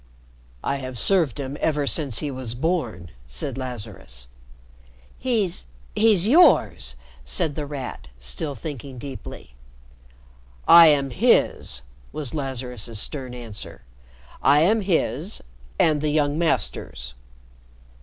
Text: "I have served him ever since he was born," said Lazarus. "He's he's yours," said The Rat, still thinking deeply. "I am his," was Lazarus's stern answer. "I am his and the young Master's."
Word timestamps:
"I 0.63 0.77
have 0.77 0.97
served 0.97 1.39
him 1.39 1.57
ever 1.61 1.85
since 1.85 2.21
he 2.25 2.31
was 2.31 2.55
born," 2.55 3.11
said 3.27 3.55
Lazarus. 3.55 4.25
"He's 5.19 5.67
he's 5.95 6.27
yours," 6.27 6.95
said 7.23 7.53
The 7.53 7.67
Rat, 7.67 8.07
still 8.17 8.55
thinking 8.55 8.97
deeply. 8.97 9.53
"I 10.67 10.87
am 10.87 11.11
his," 11.11 11.83
was 12.11 12.33
Lazarus's 12.33 12.97
stern 12.97 13.35
answer. 13.35 13.83
"I 14.41 14.61
am 14.61 14.81
his 14.81 15.43
and 15.77 16.01
the 16.01 16.09
young 16.09 16.35
Master's." 16.35 17.13